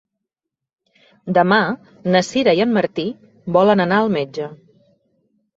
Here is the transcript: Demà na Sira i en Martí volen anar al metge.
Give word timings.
Demà 1.37 1.59
na 2.15 2.23
Sira 2.29 2.57
i 2.61 2.63
en 2.65 2.73
Martí 2.79 3.05
volen 3.59 3.85
anar 3.87 4.01
al 4.07 4.11
metge. 4.19 4.49